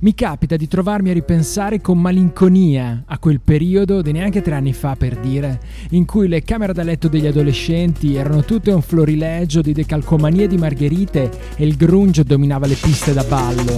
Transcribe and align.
mi 0.00 0.14
capita 0.14 0.56
di 0.56 0.68
trovarmi 0.68 1.10
a 1.10 1.12
ripensare 1.12 1.80
con 1.80 2.00
malinconia 2.00 3.02
a 3.06 3.18
quel 3.18 3.40
periodo 3.40 4.00
di 4.00 4.12
neanche 4.12 4.42
tre 4.42 4.54
anni 4.54 4.72
fa 4.72 4.94
per 4.94 5.18
dire, 5.18 5.60
in 5.90 6.04
cui 6.04 6.28
le 6.28 6.42
camere 6.42 6.72
da 6.72 6.84
letto 6.84 7.08
degli 7.08 7.26
adolescenti 7.26 8.14
erano 8.14 8.44
tutte 8.44 8.70
un 8.70 8.82
florilegio 8.82 9.60
di 9.60 9.72
decalcomanie 9.72 10.46
di 10.46 10.56
margherite 10.56 11.30
e 11.56 11.66
il 11.66 11.76
grunge 11.76 12.22
dominava 12.22 12.66
le 12.66 12.76
piste 12.80 13.12
da 13.12 13.24
ballo. 13.24 13.74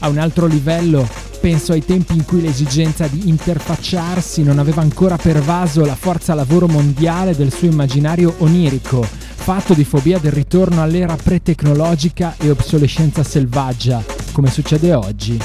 A 0.00 0.08
un 0.08 0.18
altro 0.18 0.46
livello 0.46 1.31
penso 1.42 1.72
ai 1.72 1.84
tempi 1.84 2.12
in 2.12 2.24
cui 2.24 2.40
l'esigenza 2.40 3.08
di 3.08 3.28
interfacciarsi 3.28 4.44
non 4.44 4.60
aveva 4.60 4.80
ancora 4.80 5.16
pervaso 5.16 5.84
la 5.84 5.96
forza 5.96 6.34
lavoro 6.34 6.68
mondiale 6.68 7.34
del 7.34 7.52
suo 7.52 7.66
immaginario 7.66 8.36
onirico, 8.38 9.02
fatto 9.02 9.74
di 9.74 9.82
fobia 9.82 10.20
del 10.20 10.30
ritorno 10.30 10.82
all'era 10.82 11.16
pre-tecnologica 11.16 12.36
e 12.38 12.48
obsolescenza 12.48 13.24
selvaggia, 13.24 14.04
come 14.30 14.52
succede 14.52 14.94
oggi. 14.94 15.36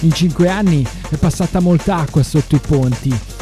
In 0.00 0.12
cinque 0.12 0.50
anni 0.50 0.86
è 1.08 1.16
passata 1.16 1.58
molta 1.60 1.96
acqua 1.96 2.22
sotto 2.22 2.54
i 2.54 2.60
ponti. 2.60 3.35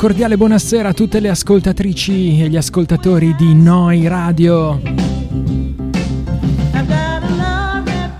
Cordiale 0.00 0.38
buonasera 0.38 0.88
a 0.88 0.92
tutte 0.94 1.20
le 1.20 1.28
ascoltatrici 1.28 2.40
e 2.40 2.48
gli 2.48 2.56
ascoltatori 2.56 3.34
di 3.36 3.52
Noi 3.54 4.08
Radio. 4.08 4.80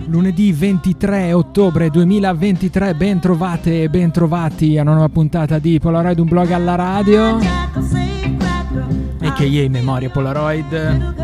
Lunedì 0.04 0.52
23 0.52 1.32
ottobre 1.32 1.88
2023, 1.88 2.94
ben 2.94 3.18
trovate 3.18 3.84
e 3.84 3.88
ben 3.88 4.10
trovati 4.10 4.76
a 4.76 4.82
una 4.82 4.92
nuova 4.92 5.08
puntata 5.08 5.58
di 5.58 5.78
Polaroid, 5.78 6.18
un 6.18 6.28
blog 6.28 6.50
alla 6.50 6.74
radio. 6.74 7.38
A.K.A. 9.22 9.70
Memoria 9.70 10.10
Polaroid. 10.10 11.14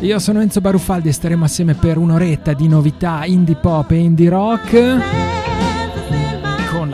Io 0.00 0.18
sono 0.18 0.40
Enzo 0.40 0.62
Baruffaldi 0.62 1.10
e 1.10 1.12
staremo 1.12 1.44
assieme 1.44 1.74
per 1.74 1.98
un'oretta 1.98 2.54
di 2.54 2.68
novità 2.68 3.22
indie 3.26 3.56
pop 3.56 3.90
e 3.90 3.96
indie 3.96 4.30
rock 4.30 5.23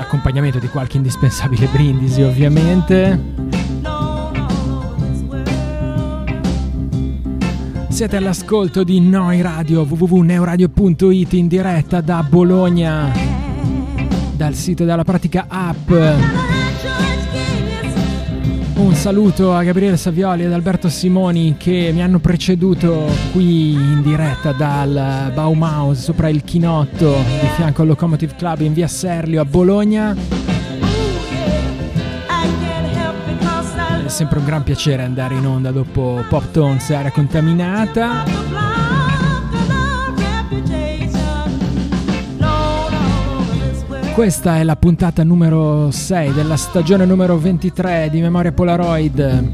l'accompagnamento 0.01 0.59
di 0.59 0.69
qualche 0.69 0.97
indispensabile 0.97 1.67
brindisi 1.67 2.23
ovviamente. 2.23 3.49
Siete 7.89 8.17
all'ascolto 8.17 8.83
di 8.83 8.99
Noi 8.99 9.43
Radio 9.43 9.83
www.neuradio.it 9.83 11.33
in 11.35 11.49
diretta 11.49 12.01
da 12.01 12.25
Bologna, 12.27 13.13
dal 14.35 14.55
sito 14.55 14.85
della 14.85 15.05
pratica 15.05 15.45
app. 15.49 16.60
Un 18.81 18.95
saluto 18.95 19.55
a 19.55 19.63
Gabriele 19.63 19.99
Savioli 19.99 20.45
ed 20.45 20.53
Alberto 20.53 20.89
Simoni 20.89 21.57
che 21.59 21.91
mi 21.93 22.03
hanno 22.03 22.19
preceduto 22.19 23.09
qui 23.31 23.73
in 23.73 24.01
diretta 24.03 24.53
dal 24.53 25.31
Baumhaus 25.35 26.01
sopra 26.01 26.31
il 26.31 26.43
Chinotto 26.43 27.15
di 27.41 27.47
fianco 27.57 27.83
al 27.83 27.89
Locomotive 27.89 28.35
Club 28.37 28.61
in 28.61 28.73
via 28.73 28.89
Serlio 28.89 29.43
a 29.43 29.45
Bologna. 29.45 30.17
È 34.05 34.09
sempre 34.09 34.39
un 34.39 34.45
gran 34.47 34.63
piacere 34.63 35.03
andare 35.03 35.35
in 35.35 35.47
onda 35.47 35.71
dopo 35.71 36.25
Pop 36.31 36.51
Tones 36.51 36.89
e 36.89 37.11
Contaminata. 37.13 38.70
Questa 44.21 44.59
è 44.59 44.65
la 44.65 44.77
puntata 44.77 45.25
numero 45.25 45.91
6 45.91 46.35
della 46.35 46.59
stagione 46.59 47.07
numero 47.07 47.39
23 47.39 48.11
di 48.11 48.21
Memoria 48.21 48.53
Polaroid. 48.53 49.51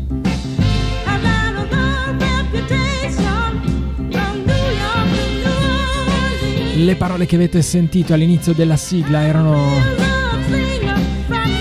Le 6.75 6.97
parole 6.97 7.27
che 7.27 7.37
avete 7.37 7.63
sentito 7.63 8.13
all'inizio 8.13 8.55
della 8.55 8.75
sigla 8.75 9.23
erano 9.23 9.55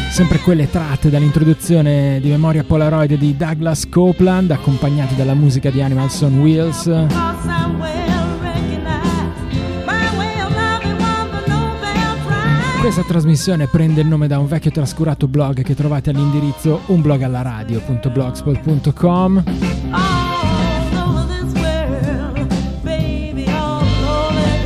sempre 0.09 0.39
quelle 0.39 0.67
tratte 0.67 1.11
dall'introduzione 1.11 2.19
di 2.19 2.29
Memoria 2.29 2.63
Polaroid 2.63 3.13
di 3.19 3.37
Douglas 3.37 3.87
Copeland, 3.87 4.49
accompagnate 4.49 5.13
dalla 5.15 5.35
musica 5.35 5.69
di 5.69 5.79
Animals 5.79 6.21
on 6.21 6.39
Wheels. 6.39 7.64
Questa 12.85 13.01
trasmissione 13.01 13.65
prende 13.65 14.01
il 14.01 14.07
nome 14.07 14.27
da 14.27 14.37
un 14.37 14.45
vecchio 14.45 14.69
trascurato 14.69 15.27
blog 15.27 15.63
che 15.63 15.73
trovate 15.73 16.11
all'indirizzo 16.11 16.81
unblogallaradio.blogspot.com. 16.85 19.43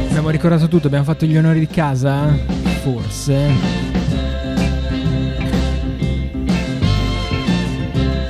Abbiamo 0.09 0.29
ricordato 0.31 0.67
tutto, 0.67 0.87
abbiamo 0.87 1.05
fatto 1.05 1.25
gli 1.25 1.37
onori 1.37 1.59
di 1.59 1.67
casa? 1.67 2.27
Forse. 2.81 3.51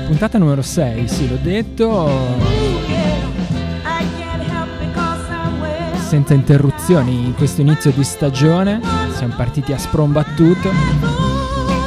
Puntata 0.06 0.38
numero 0.38 0.62
6, 0.62 1.08
sì, 1.08 1.28
l'ho 1.28 1.40
detto. 1.42 2.68
senza 6.10 6.34
interruzioni 6.34 7.28
in 7.28 7.36
questo 7.36 7.62
inizio 7.62 7.92
di 7.92 8.04
stagione. 8.04 8.99
Siamo 9.20 9.36
partiti 9.36 9.74
a 9.74 9.78
sprombattuto. 9.78 10.70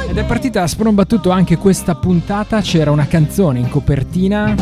Ed 0.07 0.15
è 0.15 0.23
partita 0.23 0.61
a 0.61 0.67
sprombattuto 0.67 1.31
anche 1.31 1.57
questa 1.57 1.95
puntata. 1.95 2.61
C'era 2.61 2.91
una 2.91 3.07
canzone 3.07 3.57
in 3.57 3.69
copertina. 3.69 4.53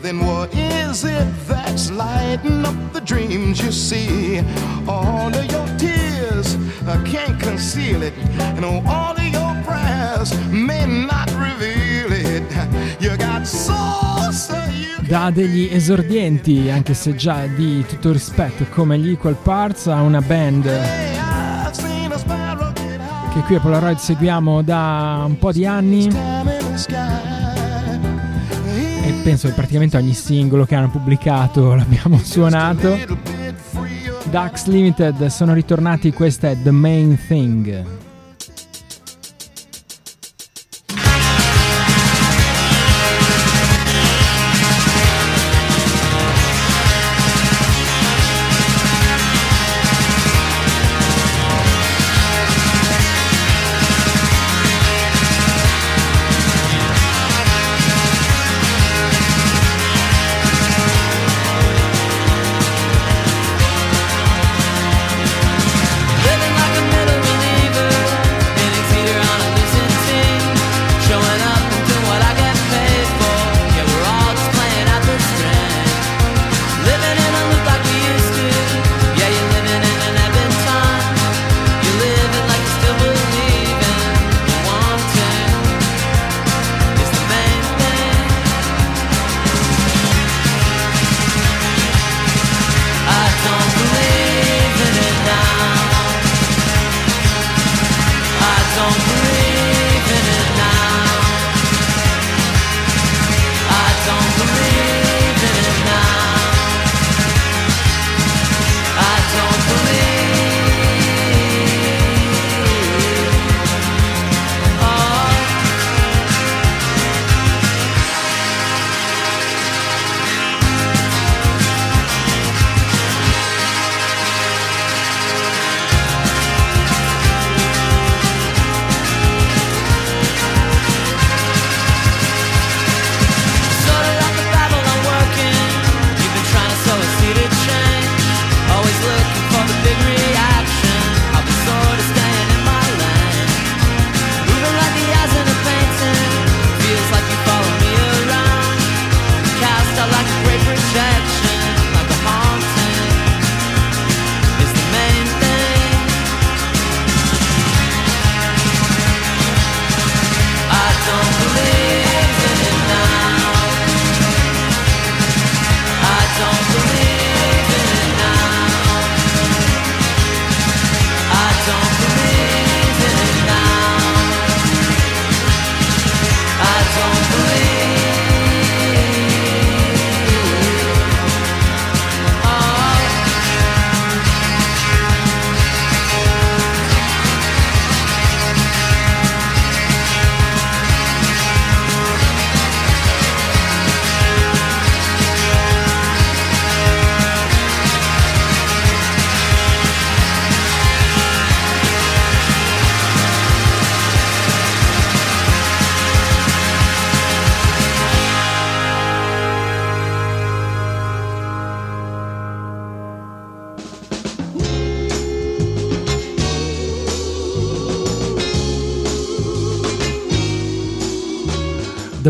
then 0.01 0.19
what 0.19 0.53
is 0.53 1.05
it 1.05 1.25
that's 1.47 1.89
lighting 1.89 2.65
up 2.65 2.75
the 2.91 2.99
dreams 3.01 3.61
you 3.61 3.71
see? 3.71 4.43
All 4.85 5.33
of 5.33 5.45
your 5.49 5.65
tears 5.77 6.57
uh, 6.85 7.01
can't 7.03 7.39
conceal 7.39 8.03
it, 8.03 8.13
and 8.57 8.65
all 8.65 9.15
of 9.15 9.23
your 9.23 9.55
prayers 9.63 10.33
may 10.51 10.85
not 10.85 11.31
reveal 11.37 12.11
it. 12.11 12.43
You 12.99 13.15
got 13.17 13.47
soul, 13.47 14.33
so 14.33 14.61
you 14.71 14.91
da 15.07 15.31
degli 15.31 15.69
esordienti, 15.71 16.69
anche 16.69 16.93
se 16.93 17.15
già 17.15 17.45
di 17.45 17.85
tutto 17.87 18.11
rispetto, 18.11 18.65
come 18.69 18.97
gli 18.97 19.11
Equal 19.11 19.35
Parts, 19.35 19.87
a 19.87 20.01
una 20.01 20.19
band 20.21 20.67
che 23.33 23.41
qui 23.41 23.55
a 23.55 23.59
Polaroid 23.59 23.97
seguiamo 23.97 24.61
da 24.61 25.23
un 25.25 25.39
po' 25.39 25.51
di 25.51 25.65
anni 25.65 26.07
e 29.05 29.13
penso 29.23 29.47
che 29.47 29.53
praticamente 29.53 29.97
ogni 29.97 30.13
singolo 30.13 30.65
che 30.65 30.75
hanno 30.75 30.89
pubblicato 30.89 31.73
l'abbiamo 31.75 32.19
suonato. 32.19 32.95
Dax 34.29 34.65
Limited 34.67 35.25
sono 35.27 35.53
ritornati, 35.53 36.13
questa 36.13 36.51
è 36.51 36.61
The 36.61 36.71
Main 36.71 37.19
Thing. 37.27 38.11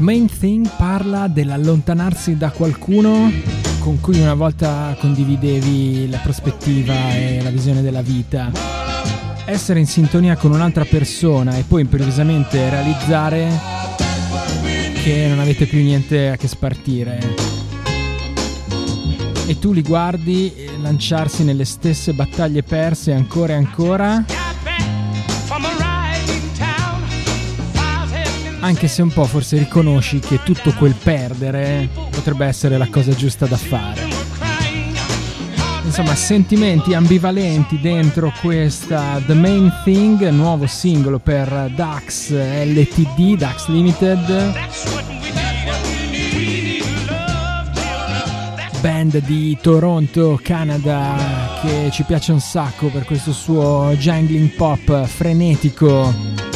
Main 0.03 0.27
Thing 0.27 0.69
parla 0.75 1.29
dell'allontanarsi 1.29 2.36
da 2.36 2.51
qualcuno 2.51 3.31
con 3.79 4.01
cui 4.01 4.19
una 4.19 4.33
volta 4.33 4.98
condividevi 5.00 6.10
la 6.10 6.17
prospettiva 6.17 7.13
e 7.13 7.39
la 7.41 7.50
visione 7.50 7.81
della 7.81 8.01
vita. 8.01 8.51
Essere 9.45 9.79
in 9.79 9.88
sintonia 9.88 10.36
con 10.36 10.51
un'altra 10.51 10.83
persona 10.83 11.55
e 11.55 11.63
poi 11.63 11.81
improvvisamente 11.83 12.69
realizzare 12.69 13.48
che 15.01 15.27
non 15.29 15.39
avete 15.39 15.67
più 15.67 15.81
niente 15.81 16.31
a 16.31 16.36
che 16.36 16.50
spartire. 16.50 17.19
E 19.48 19.57
tu 19.57 19.72
li 19.72 19.81
guardi 19.83 20.69
lanciarsi 20.81 21.45
nelle 21.45 21.63
stesse 21.63 22.12
battaglie 22.12 22.62
perse 22.62 23.13
ancora 23.13 23.53
e 23.53 23.55
ancora. 23.55 24.42
Anche 28.63 28.88
se 28.88 29.01
un 29.01 29.12
po' 29.12 29.25
forse 29.25 29.58
riconosci 29.58 30.20
che 30.20 30.39
tutto 30.41 30.72
quel 30.72 30.96
perdere 30.96 31.89
potrebbe 32.10 32.46
essere 32.46 32.77
la 32.77 32.88
cosa 32.88 33.13
giusta 33.13 33.46
da 33.46 33.58
fare. 33.58 34.08
Insomma, 35.84 36.15
sentimenti 36.15 36.93
ambivalenti 36.93 37.82
dentro 37.82 38.32
questa 38.39 39.22
The 39.25 39.34
Main 39.34 39.70
Thing, 39.84 40.29
nuovo 40.29 40.65
singolo 40.65 41.20
per 41.20 41.74
Dax 41.75 42.32
LTD, 42.32 43.36
Dax 43.36 43.67
Limited. 43.67 44.53
Band 48.79 49.17
di 49.25 49.58
Toronto, 49.62 50.39
Canada, 50.41 51.60
che 51.62 51.89
ci 51.91 52.03
piace 52.03 52.32
un 52.32 52.39
sacco 52.39 52.88
per 52.88 53.03
questo 53.03 53.34
suo 53.34 53.93
jangling 53.98 54.51
pop 54.51 55.05
frenetico 55.05 56.52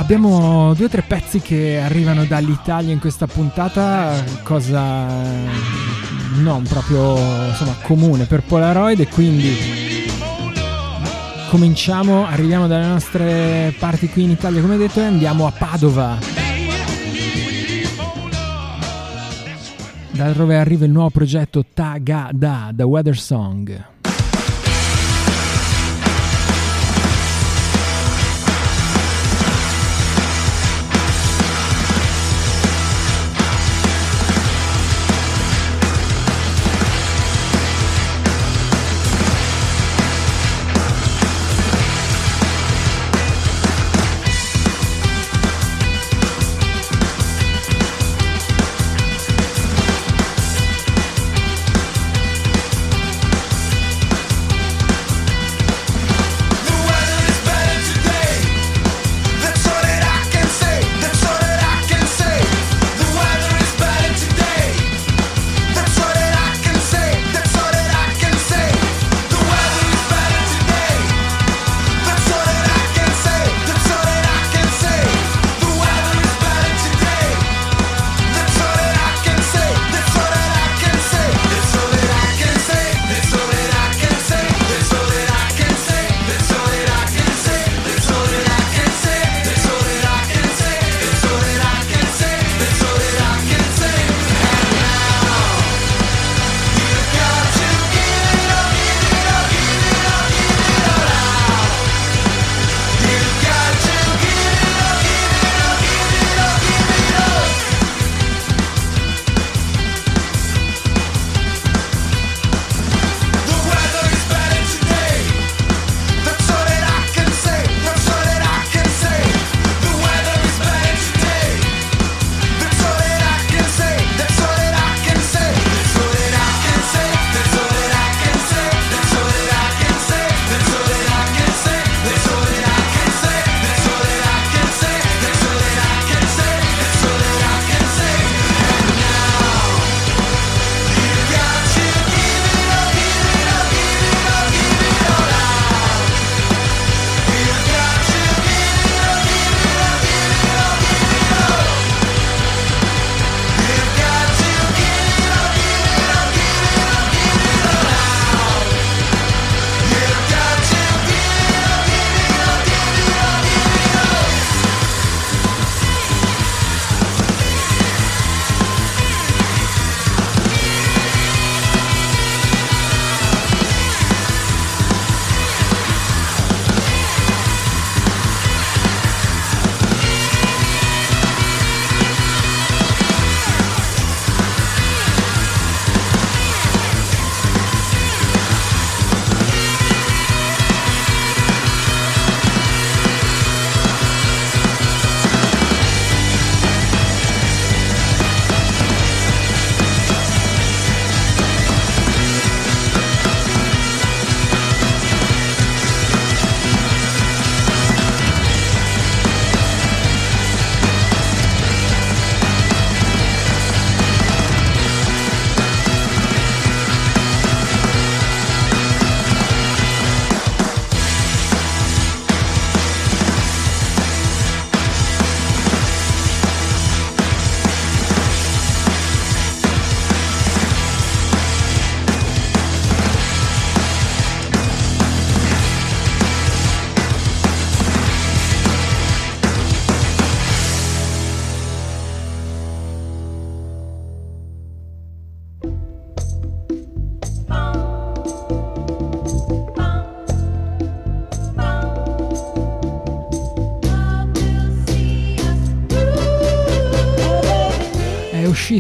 Abbiamo 0.07 0.73
due 0.75 0.85
o 0.85 0.89
tre 0.89 1.03
pezzi 1.03 1.41
che 1.41 1.81
arrivano 1.81 2.25
dall'Italia 2.27 2.93
in 2.93 3.01
questa 3.01 3.27
puntata, 3.27 4.23
cosa 4.45 5.05
non 6.37 6.63
proprio 6.63 7.19
insomma, 7.49 7.75
comune 7.83 8.25
per 8.27 8.45
Polaroid 8.45 9.01
e 9.01 9.09
quindi 9.09 9.53
cominciamo, 11.49 12.25
arriviamo 12.25 12.69
dalle 12.69 12.87
nostre 12.87 13.75
parti 13.81 14.09
qui 14.09 14.23
in 14.23 14.31
Italia 14.31 14.61
come 14.61 14.77
detto 14.77 15.01
e 15.01 15.07
andiamo 15.07 15.45
a 15.45 15.51
Padova. 15.51 16.19
Da 20.13 20.31
dove 20.31 20.57
arriva 20.57 20.85
il 20.85 20.93
nuovo 20.93 21.11
progetto 21.11 21.65
Tagada, 21.75 22.71
The 22.73 22.85
Weather 22.85 23.19
Song. 23.19 23.96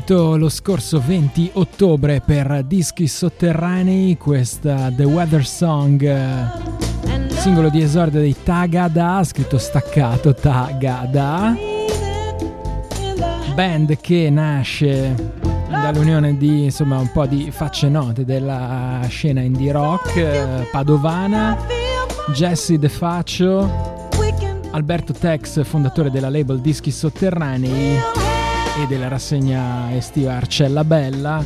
Uscito 0.07 0.37
lo 0.37 0.49
scorso 0.49 1.03
20 1.05 1.51
ottobre 1.55 2.23
per 2.25 2.62
Dischi 2.64 3.09
Sotterranei 3.09 4.16
questa 4.16 4.88
The 4.95 5.03
Weather 5.03 5.45
Song, 5.45 6.49
singolo 7.31 7.69
di 7.71 7.83
esordio 7.83 8.21
dei 8.21 8.37
Tagada, 8.40 9.25
scritto 9.25 9.59
staccato 9.59 10.33
Tagada, 10.33 11.57
band 13.55 13.99
che 14.01 14.31
nasce 14.31 15.33
dall'unione 15.69 16.37
di 16.37 16.64
insomma 16.64 16.99
un 16.99 17.11
po' 17.11 17.27
di 17.27 17.51
facce 17.51 17.88
note 17.88 18.25
della 18.25 19.01
scena 19.09 19.40
indie 19.40 19.73
rock 19.73 20.16
eh, 20.16 20.69
padovana, 20.71 21.59
Jesse 22.33 22.79
De 22.79 22.88
Faccio, 22.88 24.05
Alberto 24.71 25.12
Tex, 25.12 25.64
fondatore 25.64 26.12
della 26.12 26.31
label 26.31 26.61
Dischi 26.61 26.92
Sotterranei 26.92 28.25
e 28.78 28.86
della 28.86 29.08
rassegna 29.08 29.94
estiva 29.94 30.34
Arcella 30.34 30.84
Bella. 30.84 31.42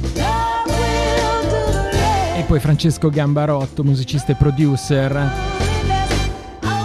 E 2.37 2.43
poi 2.43 2.59
Francesco 2.59 3.09
Gambarotto, 3.09 3.85
musicista 3.85 4.33
e 4.33 4.35
producer, 4.35 5.31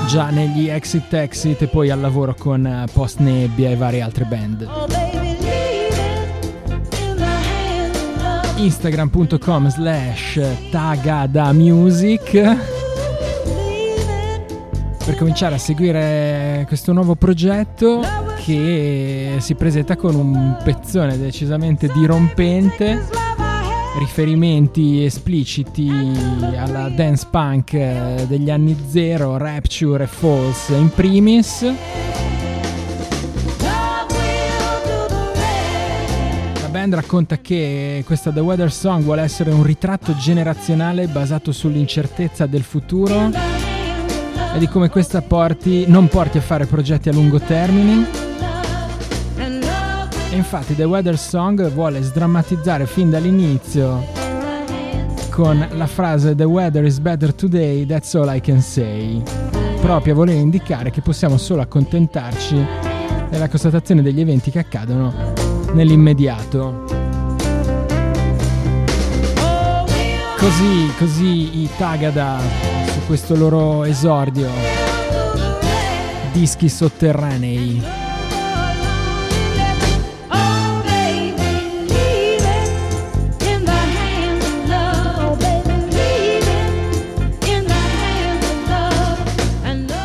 già 0.08 0.30
negli 0.30 0.68
Exit 0.68 1.12
Exit 1.14 1.64
e 1.64 1.68
poi 1.68 1.90
al 1.90 2.00
lavoro 2.00 2.36
con 2.38 2.86
Post 2.92 3.20
Nebbia 3.20 3.70
e 3.70 3.76
varie 3.76 4.02
altre 4.02 4.26
band. 4.26 4.70
Instagram.com 8.58 9.70
slash 9.70 10.40
tagadamusic 10.72 12.85
per 15.06 15.18
cominciare 15.18 15.54
a 15.54 15.60
seguire 15.60 16.66
questo 16.68 16.92
nuovo 16.92 17.14
progetto 17.14 18.02
che 18.44 19.36
si 19.38 19.54
presenta 19.54 19.96
con 19.96 20.16
un 20.16 20.58
pezzone 20.64 21.16
decisamente 21.20 21.92
dirompente, 21.94 23.08
riferimenti 24.00 25.06
espliciti 25.06 25.92
alla 26.58 26.90
dance 26.90 27.28
punk 27.30 28.26
degli 28.26 28.50
anni 28.50 28.76
zero, 28.90 29.38
Rapture 29.38 30.06
e 30.06 30.08
False 30.08 30.74
in 30.76 30.90
primis. 30.90 31.74
Racconta 36.88 37.40
che 37.40 38.04
questa 38.06 38.32
The 38.32 38.42
Weather 38.42 38.72
Song 38.72 39.04
vuole 39.04 39.24
essere 39.24 39.50
un 39.50 39.64
ritratto 39.64 40.16
generazionale 40.18 41.08
basato 41.08 41.52
sull'incertezza 41.52 42.46
del 42.46 42.62
futuro 42.62 43.32
e 44.56 44.60
di 44.60 44.68
come 44.68 44.90
questa 44.90 45.22
porti, 45.22 45.86
non 45.88 46.08
porti 46.08 46.38
a 46.38 46.42
fare 46.42 46.66
progetti 46.66 47.10
a 47.10 47.12
lungo 47.12 47.40
termine 47.40 48.26
e 50.36 50.38
infatti 50.38 50.76
The 50.76 50.84
Weather 50.84 51.18
Song 51.18 51.70
vuole 51.72 52.02
sdrammatizzare 52.02 52.86
fin 52.86 53.10
dall'inizio 53.10 54.04
con 55.30 55.66
la 55.72 55.88
frase 55.88 56.36
The 56.36 56.44
weather 56.44 56.84
is 56.84 57.00
better 57.00 57.34
today, 57.34 57.86
that's 57.86 58.14
all 58.16 58.34
I 58.34 58.42
can 58.42 58.62
say. 58.62 59.22
Proprio 59.80 60.14
a 60.14 60.16
voler 60.16 60.36
indicare 60.36 60.90
che 60.92 61.02
possiamo 61.02 61.38
solo 61.38 61.62
accontentarci 61.62 62.66
della 63.30 63.48
constatazione 63.48 64.02
degli 64.02 64.20
eventi 64.20 64.52
che 64.52 64.60
accadono 64.60 65.34
nell'immediato. 65.74 67.05
Così, 70.46 70.94
così 71.00 71.62
i 71.64 71.70
Tagada 71.76 72.40
su 72.86 73.00
questo 73.08 73.36
loro 73.36 73.84
esordio. 73.84 74.48
Dischi 76.32 76.70
sotterranei. 76.70 77.82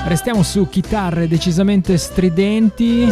Restiamo 0.07 0.43
su 0.43 0.67
chitarre 0.71 1.29
decisamente 1.29 1.99
stridenti, 1.99 3.07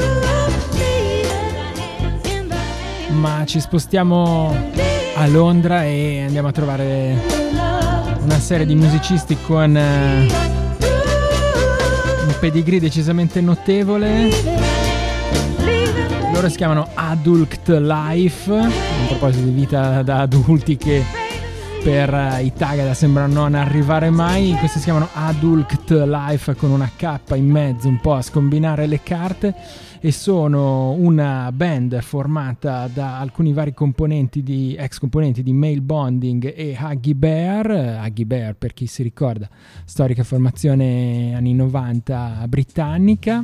ma 3.10 3.44
ci 3.44 3.60
spostiamo 3.60 4.96
a 5.20 5.26
Londra 5.26 5.84
e 5.84 6.22
andiamo 6.22 6.46
a 6.46 6.52
trovare 6.52 7.16
una 8.22 8.38
serie 8.38 8.64
di 8.64 8.76
musicisti 8.76 9.36
con 9.44 9.76
eh, 9.76 10.26
un 12.24 12.34
pedigree 12.38 12.78
decisamente 12.78 13.40
notevole. 13.40 14.28
Loro 16.32 16.48
si 16.48 16.56
chiamano 16.56 16.90
Adult 16.94 17.68
Life, 17.68 18.54
a 18.54 18.70
proposito 19.08 19.44
di 19.44 19.50
vita 19.50 20.02
da 20.02 20.20
adulti 20.20 20.76
che 20.76 21.02
per 21.82 22.12
uh, 22.12 22.44
i 22.44 22.52
Tagada 22.52 22.94
sembra 22.94 23.26
non 23.26 23.54
arrivare 23.54 24.10
mai. 24.10 24.54
Questi 24.58 24.78
si 24.78 24.84
chiamano 24.84 25.08
Adult 25.12 25.90
Life 25.90 26.54
con 26.54 26.70
una 26.70 26.90
K 26.94 27.18
in 27.34 27.48
mezzo, 27.48 27.88
un 27.88 28.00
po' 28.00 28.14
a 28.14 28.22
scombinare 28.22 28.86
le 28.86 29.02
carte. 29.02 29.54
E 30.00 30.12
sono 30.12 30.92
una 30.92 31.50
band 31.52 32.00
formata 32.00 32.88
da 32.92 33.18
alcuni 33.18 33.52
vari 33.52 33.74
componenti 33.74 34.42
di, 34.42 34.76
ex 34.78 34.98
componenti 34.98 35.42
di 35.42 35.52
Mail 35.52 35.80
Bonding 35.80 36.52
e 36.54 36.76
Huggy 36.78 37.14
Bear. 37.14 38.00
Huggy 38.04 38.24
Bear, 38.24 38.54
per 38.54 38.72
chi 38.72 38.86
si 38.86 39.02
ricorda, 39.02 39.48
storica 39.84 40.22
formazione 40.22 41.34
anni 41.34 41.54
90 41.54 42.44
britannica 42.48 43.42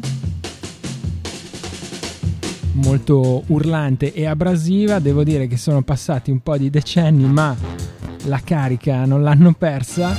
molto 2.74 3.42
urlante 3.48 4.12
e 4.12 4.26
abrasiva. 4.26 4.98
Devo 4.98 5.24
dire 5.24 5.46
che 5.46 5.56
sono 5.56 5.82
passati 5.82 6.30
un 6.30 6.40
po' 6.40 6.56
di 6.56 6.70
decenni, 6.70 7.24
ma 7.24 7.56
la 8.24 8.40
carica 8.42 9.04
non 9.04 9.22
l'hanno 9.22 9.52
persa. 9.52 10.16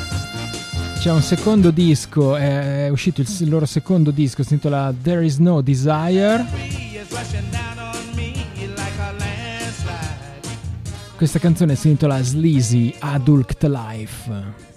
C'è 1.00 1.12
un 1.12 1.22
secondo 1.22 1.72
disco, 1.72 2.36
è 2.36 2.90
uscito 2.90 3.22
il 3.22 3.50
loro 3.50 3.66
secondo 3.66 4.12
disco, 4.12 4.44
si 4.44 4.54
intitola 4.54 4.94
There 5.02 5.24
Is 5.24 5.38
No 5.38 5.62
Desire. 5.62 6.46
Questa 11.16 11.40
canzone 11.40 11.76
si 11.76 11.90
intitola 11.90 12.22
Sleazy 12.22 12.94
Adult 13.00 13.64
Life. 13.64 14.75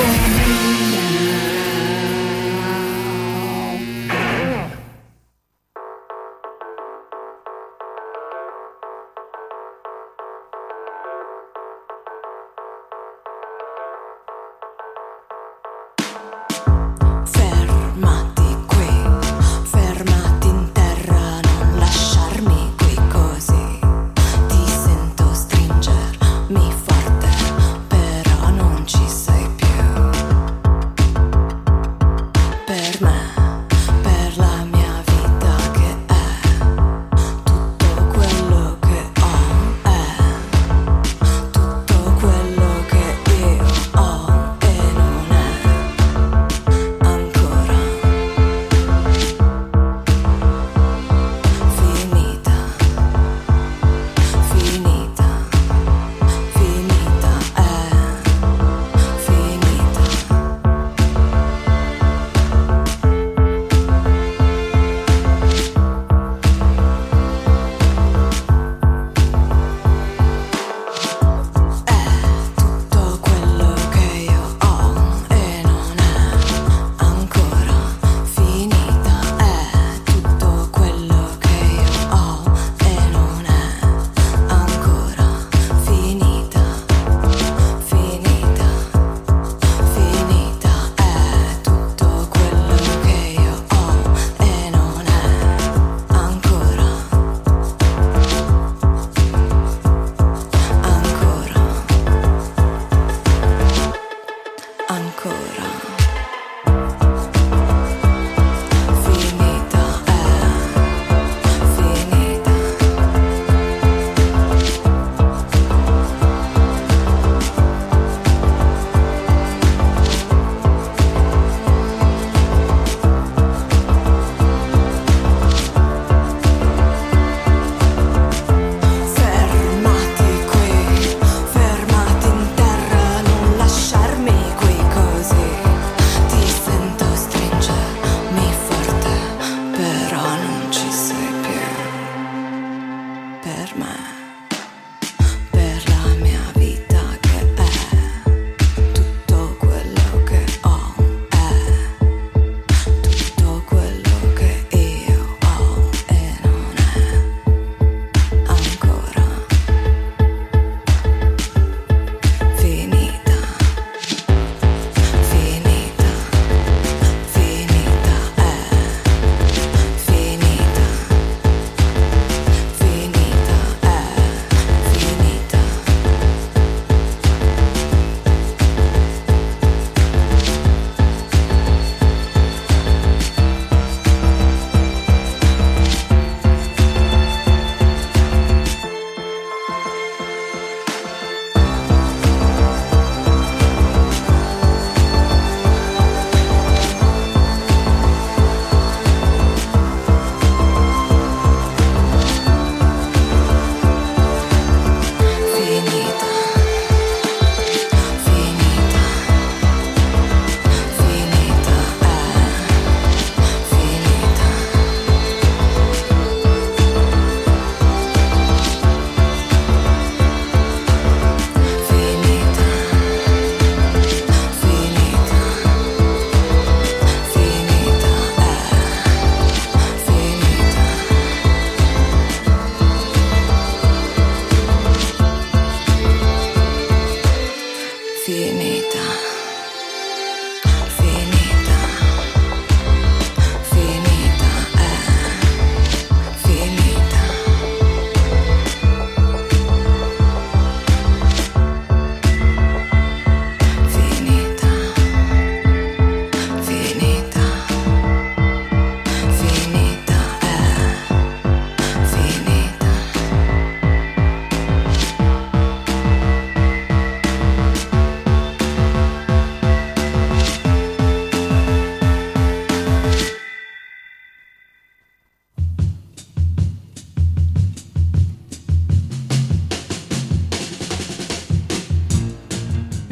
Sleazy 0.00 0.39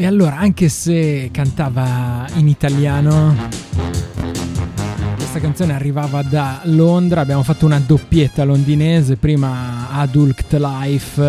allora, 0.09 0.38
anche 0.38 0.71
se 0.71 1.29
cantava 1.31 2.27
in 2.37 2.49
italiano, 2.49 3.37
questa 5.16 5.38
canzone 5.38 5.75
arrivava 5.75 6.23
da 6.23 6.61
Londra, 6.64 7.21
abbiamo 7.21 7.42
fatto 7.42 7.66
una 7.66 7.79
doppietta 7.79 8.42
londinese, 8.44 9.16
prima 9.16 9.90
Adult 9.90 10.55
Life. 10.55 11.23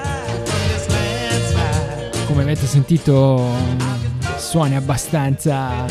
Come 2.26 2.42
avete 2.42 2.66
sentito 2.66 3.54
suoni 4.36 4.76
abbastanza 4.76 5.84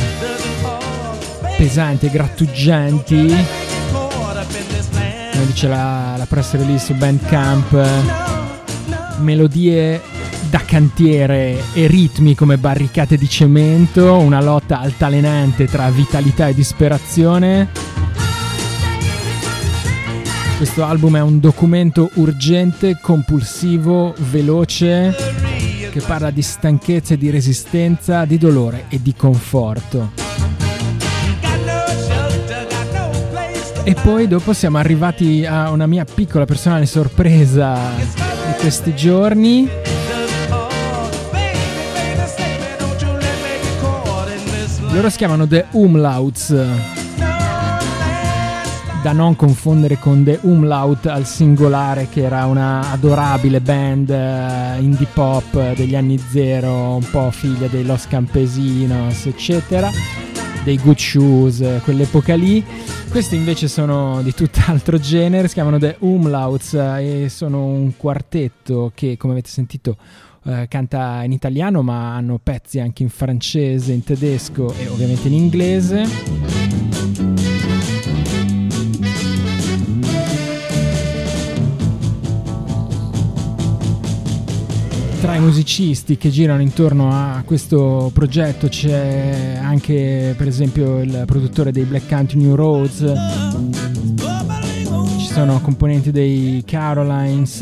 pesanti 1.57 2.05
e 2.07 2.09
grattugianti 2.09 3.60
come 5.41 5.53
dice 5.53 5.67
la, 5.67 6.15
la 6.17 6.25
press 6.25 6.53
release 6.53 6.85
su 6.85 6.93
Bandcamp 6.93 7.73
melodie 9.21 9.99
da 10.49 10.61
cantiere 10.63 11.59
e 11.73 11.87
ritmi 11.87 12.35
come 12.35 12.57
barricate 12.57 13.17
di 13.17 13.27
cemento, 13.27 14.17
una 14.17 14.41
lotta 14.41 14.79
altalenante 14.79 15.65
tra 15.65 15.89
vitalità 15.89 16.47
e 16.47 16.53
disperazione. 16.53 17.69
Questo 20.57 20.83
album 20.83 21.17
è 21.17 21.21
un 21.21 21.39
documento 21.39 22.11
urgente, 22.15 22.99
compulsivo, 23.01 24.13
veloce, 24.29 25.15
che 25.91 26.01
parla 26.01 26.29
di 26.29 26.43
stanchezza 26.43 27.15
e 27.15 27.17
di 27.17 27.31
resistenza, 27.31 28.25
di 28.25 28.37
dolore 28.37 28.85
e 28.89 29.01
di 29.01 29.15
conforto. 29.15 30.20
E 33.83 33.95
poi 33.95 34.27
dopo 34.27 34.53
siamo 34.53 34.77
arrivati 34.77 35.43
a 35.43 35.71
una 35.71 35.87
mia 35.87 36.05
piccola 36.05 36.45
personale 36.45 36.85
sorpresa 36.85 37.77
di 37.97 38.53
questi 38.59 38.95
giorni. 38.95 39.67
Loro 44.91 45.09
si 45.09 45.17
chiamano 45.17 45.47
The 45.47 45.65
Umlauts, 45.71 46.55
da 49.01 49.11
non 49.13 49.35
confondere 49.35 49.97
con 49.97 50.23
The 50.23 50.39
Umlaut 50.41 51.07
al 51.07 51.25
singolare, 51.25 52.07
che 52.07 52.21
era 52.21 52.45
una 52.45 52.91
adorabile 52.91 53.61
band 53.61 54.11
eh, 54.11 54.77
indie 54.79 55.07
pop 55.11 55.73
degli 55.75 55.95
anni 55.95 56.19
zero, 56.29 56.95
un 56.95 57.09
po' 57.09 57.31
figlia 57.31 57.67
dei 57.67 57.83
Los 57.83 58.05
Campesinos, 58.07 59.25
eccetera, 59.25 59.89
dei 60.63 60.77
Good 60.77 60.97
Shoes, 60.97 61.61
eh, 61.61 61.81
quell'epoca 61.83 62.35
lì. 62.35 62.63
Questi 63.11 63.35
invece 63.35 63.67
sono 63.67 64.21
di 64.23 64.33
tutt'altro 64.33 64.97
genere, 64.97 65.49
si 65.49 65.55
chiamano 65.55 65.77
The 65.77 65.97
Umlauts 65.99 66.75
eh, 66.75 67.23
e 67.23 67.29
sono 67.29 67.65
un 67.65 67.97
quartetto 67.97 68.93
che, 68.95 69.17
come 69.17 69.33
avete 69.33 69.49
sentito, 69.49 69.97
eh, 70.45 70.65
canta 70.69 71.21
in 71.23 71.33
italiano 71.33 71.81
ma 71.81 72.15
hanno 72.15 72.39
pezzi 72.41 72.79
anche 72.79 73.03
in 73.03 73.09
francese, 73.09 73.91
in 73.91 74.05
tedesco 74.05 74.73
e 74.75 74.87
ovviamente 74.87 75.27
in 75.27 75.33
inglese. 75.33 76.60
Tra 85.21 85.35
i 85.35 85.39
musicisti 85.39 86.17
che 86.17 86.31
girano 86.31 86.63
intorno 86.63 87.11
a 87.11 87.43
questo 87.45 88.09
progetto 88.11 88.67
c'è 88.67 89.59
anche 89.61 90.33
per 90.35 90.47
esempio 90.47 90.99
il 90.99 91.23
produttore 91.27 91.71
dei 91.71 91.83
Black 91.83 92.07
Country 92.07 92.39
New 92.39 92.55
Roads, 92.55 93.05
ci 95.19 95.27
sono 95.27 95.61
componenti 95.61 96.09
dei 96.09 96.63
Carolines, 96.65 97.61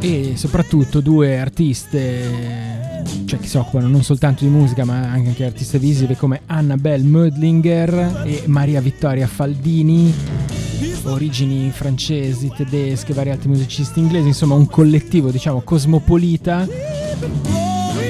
e 0.00 0.32
soprattutto 0.34 1.00
due 1.00 1.38
artiste, 1.38 3.02
cioè 3.26 3.38
che 3.38 3.46
si 3.46 3.58
occupano 3.58 3.86
non 3.86 4.02
soltanto 4.02 4.44
di 4.44 4.50
musica 4.50 4.86
ma 4.86 5.10
anche 5.10 5.44
artiste 5.44 5.78
visive 5.78 6.16
come 6.16 6.40
Annabelle 6.46 7.04
Mödlinger 7.04 8.22
e 8.24 8.44
Maria 8.46 8.80
Vittoria 8.80 9.26
Faldini, 9.26 10.12
origini 11.04 11.70
francesi, 11.70 12.52
tedesche, 12.54 13.12
vari 13.12 13.30
altri 13.30 13.48
musicisti 13.48 14.00
inglesi, 14.00 14.28
insomma 14.28 14.54
un 14.54 14.66
collettivo 14.66 15.30
diciamo 15.30 15.60
cosmopolita 15.62 16.66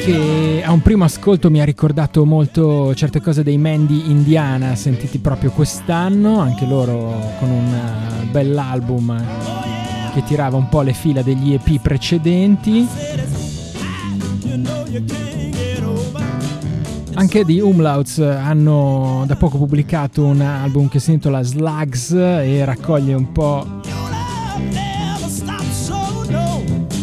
che 0.04 0.62
a 0.62 0.70
un 0.70 0.82
primo 0.82 1.04
ascolto 1.04 1.50
mi 1.50 1.60
ha 1.60 1.64
ricordato 1.64 2.26
molto 2.26 2.94
certe 2.94 3.20
cose 3.20 3.42
dei 3.42 3.56
Mandy 3.56 4.10
Indiana 4.10 4.74
sentiti 4.74 5.18
proprio 5.18 5.50
quest'anno, 5.50 6.40
anche 6.40 6.66
loro 6.66 7.34
con 7.38 7.50
un 7.50 7.72
uh, 7.72 8.30
bell'album 8.30 9.24
che 10.12 10.22
tirava 10.24 10.56
un 10.56 10.68
po' 10.68 10.82
le 10.82 10.92
fila 10.92 11.22
degli 11.22 11.54
EP 11.54 11.80
precedenti. 11.80 12.86
Anche 17.14 17.44
di 17.44 17.60
Umlauts 17.60 18.18
hanno 18.18 19.24
da 19.26 19.36
poco 19.36 19.56
pubblicato 19.56 20.24
un 20.24 20.40
album 20.40 20.88
che 20.88 20.98
si 20.98 21.12
intitola 21.12 21.42
Slugs 21.42 22.10
e 22.12 22.64
raccoglie 22.64 23.14
un 23.14 23.30
po' 23.30 23.66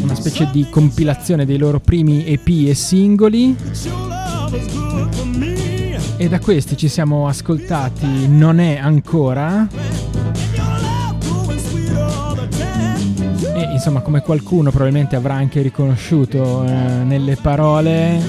una 0.02 0.16
specie 0.16 0.50
di 0.52 0.68
compilazione 0.70 1.46
dei 1.46 1.58
loro 1.58 1.80
primi 1.80 2.26
EP 2.26 2.48
e 2.68 2.74
singoli. 2.74 3.56
E 6.18 6.28
da 6.28 6.40
questi 6.40 6.76
ci 6.76 6.88
siamo 6.88 7.28
ascoltati 7.28 8.28
Non 8.28 8.60
è 8.60 8.78
ancora. 8.78 9.68
E 13.56 13.72
insomma, 13.72 14.02
come 14.02 14.22
qualcuno 14.22 14.70
probabilmente 14.70 15.16
avrà 15.16 15.36
anche 15.36 15.62
riconosciuto 15.62 16.66
eh, 16.66 16.72
nelle 16.72 17.38
parole, 17.38 18.22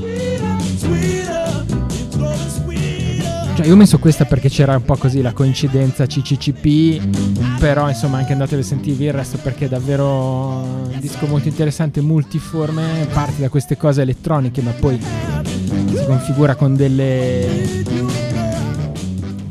Cioè, 3.55 3.65
io 3.65 3.73
ho 3.73 3.75
messo 3.75 3.99
questa 3.99 4.23
perché 4.23 4.47
c'era 4.47 4.77
un 4.77 4.83
po' 4.83 4.95
così 4.95 5.21
la 5.21 5.33
coincidenza 5.33 6.05
CCCP, 6.05 7.59
però 7.59 7.89
insomma 7.89 8.19
anche 8.19 8.31
andatevi 8.31 8.61
a 8.61 8.65
sentirvi 8.65 9.03
il 9.03 9.13
resto 9.13 9.37
perché 9.37 9.65
è 9.65 9.67
davvero 9.67 10.07
un 10.07 10.97
disco 11.01 11.25
molto 11.25 11.49
interessante, 11.49 11.99
multiforme, 11.99 13.09
parte 13.11 13.41
da 13.41 13.49
queste 13.49 13.75
cose 13.75 14.03
elettroniche 14.03 14.61
ma 14.61 14.71
poi 14.71 14.97
si 15.01 16.05
configura 16.05 16.55
con 16.55 16.77
delle 16.77 17.83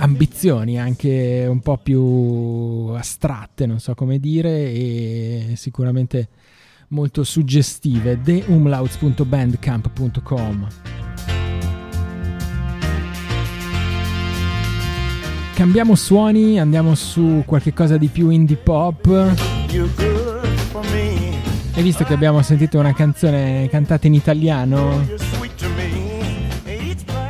ambizioni 0.05 0.79
anche 0.79 1.47
un 1.49 1.61
po' 1.61 1.79
più 1.79 2.93
astratte, 2.95 3.65
non 3.67 3.81
so 3.81 3.95
come 3.95 4.19
dire, 4.19 4.71
e 4.71 5.55
sicuramente 5.57 6.29
molto 6.89 7.25
suggestive. 7.25 8.21
theumlauts.bandcamp.com 8.21 10.69
Cambiamo 15.55 15.95
suoni, 15.95 16.61
andiamo 16.61 16.95
su 16.95 17.43
qualche 17.47 17.73
cosa 17.73 17.97
di 17.97 18.09
più 18.09 18.29
indie 18.29 18.57
pop. 18.57 19.07
E 21.77 21.83
visto 21.83 22.05
che 22.05 22.13
abbiamo 22.13 22.41
sentito 22.43 22.79
una 22.79 22.93
canzone 22.93 23.67
cantata 23.71 24.07
in 24.07 24.15
italiano, 24.15 25.07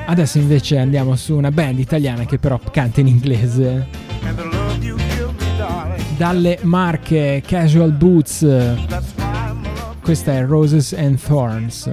adesso 0.07 0.38
invece 0.38 0.78
andiamo 0.78 1.16
su 1.16 1.36
una 1.36 1.50
band 1.50 1.78
italiana 1.78 2.24
che 2.24 2.38
però 2.38 2.61
canta 2.70 3.00
in 3.00 3.07
inglese. 3.07 3.86
Dalle 6.16 6.59
marche 6.62 7.42
Casual 7.44 7.92
Boots, 7.92 8.46
questa 10.02 10.32
è 10.32 10.44
Roses 10.44 10.92
and 10.92 11.18
Thorns. 11.20 11.90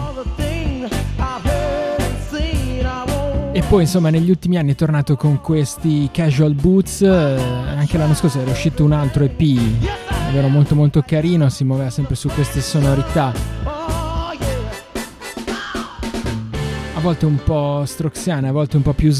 E 3.53 3.62
poi 3.68 3.82
insomma 3.82 4.11
negli 4.11 4.28
ultimi 4.28 4.59
anni 4.59 4.72
è 4.72 4.74
tornato 4.74 5.16
con 5.16 5.41
questi 5.41 6.11
casual 6.12 6.55
boots, 6.55 7.03
eh, 7.03 7.09
anche 7.09 7.97
l'anno 7.97 8.14
scorso 8.14 8.41
era 8.41 8.51
uscito 8.51 8.84
un 8.84 8.93
altro 8.93 9.24
EP, 9.24 9.41
davvero 10.26 10.48
molto 10.48 10.74
molto 10.74 11.02
carino, 11.06 11.48
si 11.48 11.64
muoveva 11.64 11.90
sempre 11.90 12.16
su 12.16 12.28
queste 12.28 12.60
sonorità. 12.60 13.32
A 16.94 17.00
volte 17.00 17.26
un 17.26 17.42
po' 17.42 17.84
stroxiane, 17.86 18.48
a 18.48 18.52
volte 18.52 18.76
un 18.76 18.82
po' 18.82 18.92
più. 18.92 19.12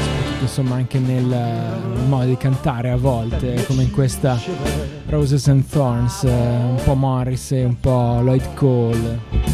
Soprattutto 0.00 0.42
insomma 0.42 0.76
anche 0.76 0.98
nel, 0.98 1.24
nel 1.24 2.06
modo 2.06 2.26
di 2.26 2.36
cantare 2.36 2.90
a 2.90 2.96
volte, 2.96 3.64
come 3.66 3.82
in 3.82 3.90
questa 3.90 4.38
Roses 5.06 5.48
and 5.48 5.66
Thorns, 5.68 6.22
eh, 6.24 6.30
un 6.30 6.80
po' 6.84 6.94
Morris 6.94 7.52
e 7.52 7.64
un 7.64 7.78
po' 7.80 8.20
Lloyd 8.22 8.54
Cole. 8.54 9.49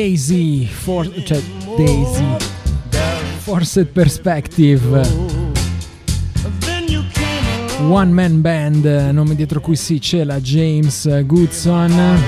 Daisy, 0.00 0.64
for, 0.64 1.06
cioè 1.24 1.42
Daisy, 1.76 2.24
Forced 3.40 3.88
Perspective, 3.88 4.98
One 7.86 8.10
Man 8.10 8.40
Band, 8.40 8.86
nome 9.12 9.34
dietro 9.34 9.60
cui 9.60 9.76
si 9.76 10.00
cela 10.00 10.40
James 10.40 11.26
Goodson. 11.26 12.18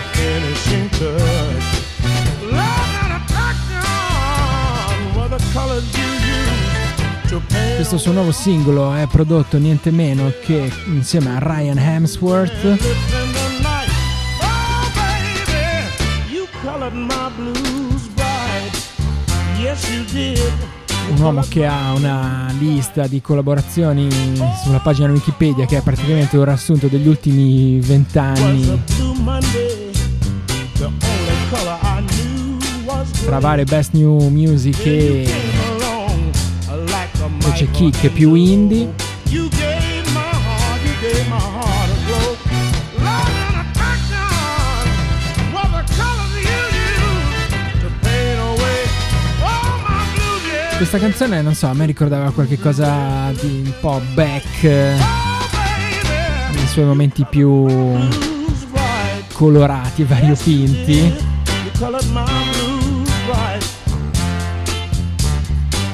Questo 7.77 7.97
suo 7.97 8.13
nuovo 8.13 8.33
singolo 8.33 8.93
è 8.93 9.07
prodotto 9.07 9.57
niente 9.57 9.91
meno 9.91 10.31
che 10.43 10.71
insieme 10.89 11.37
a 11.37 11.39
Ryan 11.39 11.79
Hemsworth 11.79 13.22
Un 21.09 21.21
uomo 21.21 21.45
che 21.49 21.67
ha 21.67 21.93
una 21.93 22.53
lista 22.59 23.07
di 23.07 23.21
collaborazioni 23.21 24.09
sulla 24.63 24.79
pagina 24.79 25.11
Wikipedia 25.11 25.67
che 25.67 25.79
è 25.79 25.83
praticamente 25.83 26.37
un 26.37 26.45
riassunto 26.45 26.87
degli 26.87 27.09
ultimi 27.09 27.79
vent'anni. 27.81 28.83
Tra 33.25 33.39
varie 33.39 33.65
best 33.65 33.93
new 33.93 34.29
music 34.29 34.87
e 34.87 35.31
poi 37.39 37.53
c'è 37.53 37.71
chi 37.71 37.91
che 37.91 38.09
più 38.09 38.35
indie. 38.35 38.93
Questa 50.83 50.99
canzone, 50.99 51.43
non 51.43 51.55
so, 51.55 51.69
a 51.69 51.75
me 51.75 51.87
ricordava 51.87 52.33
qualche 52.33 52.59
cosa 52.59 53.31
di 53.41 53.63
un 53.65 53.73
po' 53.79 54.03
back 54.15 54.65
nei 54.65 56.67
suoi 56.67 56.85
momenti 56.85 57.25
più 57.25 57.69
colorati, 59.33 60.03
variopinti. 60.03 61.15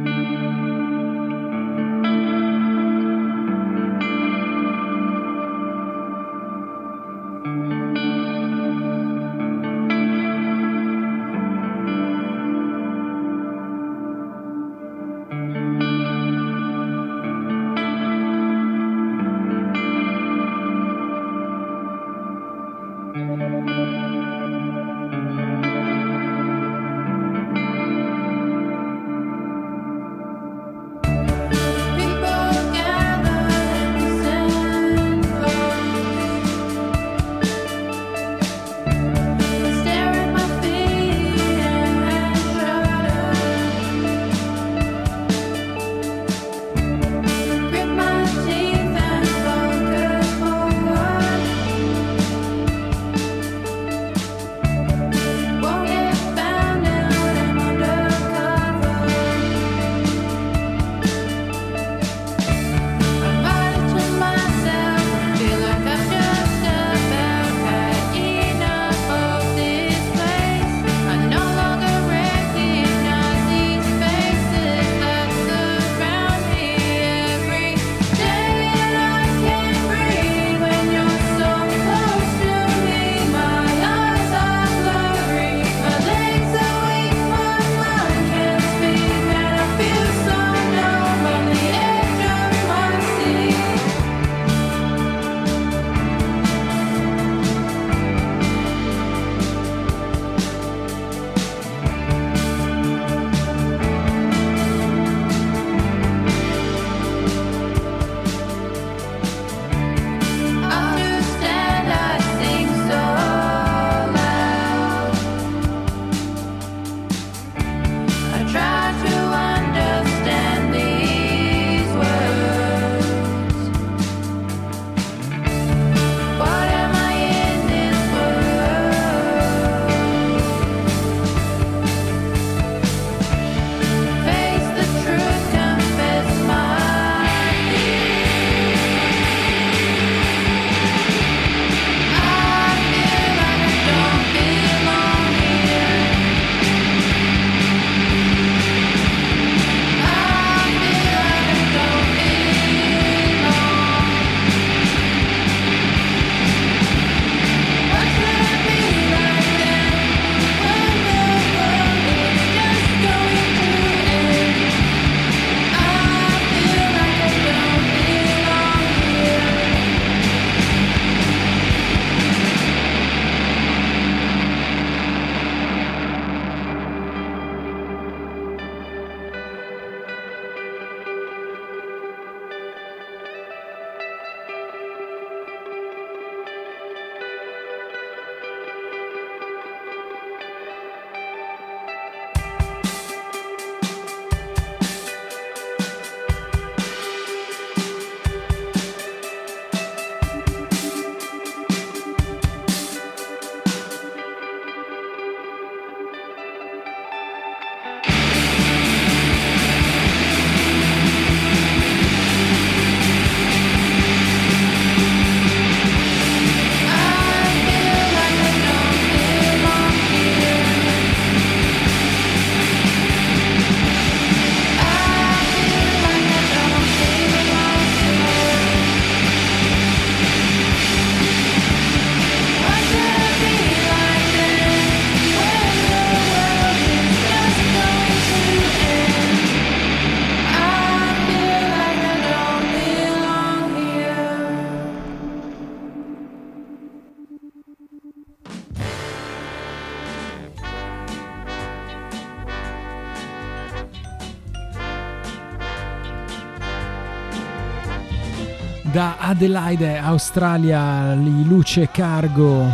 Adelaide, 259.39 259.99
Australia, 259.99 261.17
di 261.17 261.47
Luce 261.47 261.91
Cargo. 261.93 262.67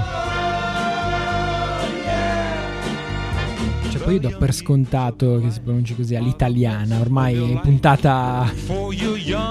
Cioè, 3.90 4.00
poi 4.02 4.14
io 4.14 4.20
do 4.20 4.34
per 4.38 4.54
scontato 4.54 5.40
che 5.42 5.50
si 5.50 5.60
pronunci 5.60 5.94
così 5.94 6.16
all'italiana, 6.16 7.00
ormai 7.00 7.60
puntata 7.62 8.50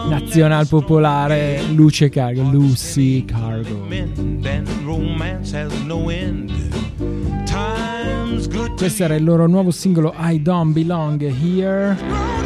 nazional 0.10 0.68
popolare, 0.68 1.62
Luce 1.70 2.10
Cargo, 2.10 2.42
Lucy 2.50 3.26
Cargo. 3.26 3.86
Questo 8.76 9.04
era 9.04 9.14
il 9.14 9.24
loro 9.24 9.46
nuovo 9.46 9.70
singolo 9.70 10.16
I 10.18 10.42
Don't 10.42 10.74
Belong 10.74 11.22
Here. 11.22 12.43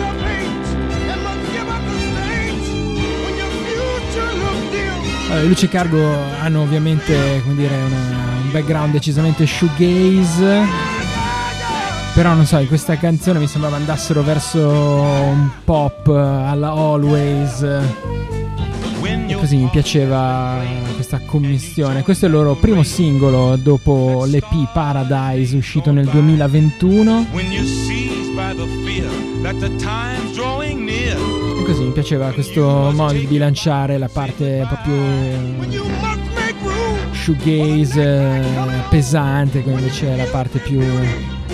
Allora, 5.30 5.44
Luce 5.44 5.68
Cargo 5.68 6.00
hanno 6.40 6.62
ovviamente 6.62 7.42
come 7.44 7.56
dire, 7.56 7.76
una, 7.76 7.96
un 8.44 8.52
background 8.52 8.94
decisamente 8.94 9.46
shoegaze, 9.46 10.66
però 12.14 12.34
non 12.34 12.46
so, 12.46 12.58
in 12.60 12.68
questa 12.68 12.98
canzone 12.98 13.38
mi 13.38 13.48
sembrava 13.48 13.76
andassero 13.76 14.24
verso 14.24 14.60
un 14.60 15.50
pop 15.66 16.08
alla 16.08 16.70
Always. 16.70 17.62
E 19.28 19.36
così 19.36 19.58
mi 19.58 19.68
piaceva 19.70 20.62
questa 20.96 21.20
commissione. 21.26 22.04
Questo 22.04 22.26
è 22.26 22.30
il 22.30 22.34
loro 22.34 22.56
primo 22.56 22.84
singolo 22.84 23.58
dopo 23.58 24.24
l'EP 24.26 24.72
Paradise 24.74 25.58
uscito 25.58 25.92
nel 25.92 26.06
2021. 26.08 27.28
Così 31.68 31.84
mi 31.84 31.92
piaceva 31.92 32.32
questo 32.32 32.92
modo 32.94 33.12
di 33.12 33.26
bilanciare 33.26 33.98
la 33.98 34.08
parte 34.08 34.66
proprio 34.70 34.96
shoegaze 37.12 38.02
eh, 38.02 38.84
pesante, 38.90 39.62
come 39.64 39.80
invece 39.80 40.16
la 40.16 40.24
parte 40.32 40.60
più 40.60 40.82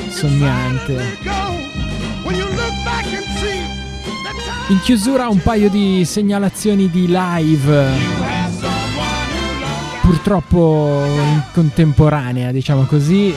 sognante. 0.10 1.18
In 4.68 4.80
chiusura 4.82 5.28
un 5.30 5.42
paio 5.42 5.68
di 5.72 6.06
segnalazioni 6.06 6.92
di 6.92 7.08
live, 7.08 7.88
purtroppo 10.04 11.06
in 11.08 11.42
contemporanea, 11.54 12.52
diciamo 12.52 12.84
così. 12.84 13.34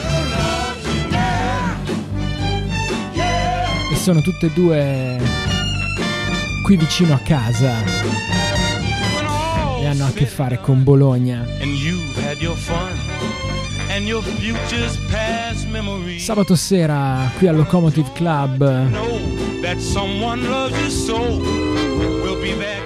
E 3.91 3.95
sono 3.95 4.21
tutte 4.21 4.45
e 4.45 4.51
due 4.53 5.26
qui 6.67 6.75
vicino 6.75 7.13
a 7.13 7.19
casa. 7.19 7.81
E 9.79 9.85
hanno 9.85 10.05
a 10.05 10.11
che 10.11 10.25
fare 10.25 10.59
con 10.59 10.83
Bologna. 10.83 11.47
Sabato 16.17 16.55
sera 16.57 17.31
qui 17.37 17.47
al 17.47 17.55
Locomotive 17.55 18.11
Club 18.11 18.89